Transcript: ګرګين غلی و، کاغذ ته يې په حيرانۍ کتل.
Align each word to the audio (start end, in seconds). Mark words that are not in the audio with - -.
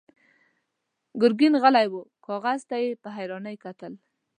ګرګين 1.21 1.53
غلی 1.61 1.87
و، 1.91 1.93
کاغذ 2.25 2.59
ته 2.69 2.75
يې 2.83 2.89
په 3.01 3.09
حيرانۍ 3.15 3.55
کتل. 3.63 3.93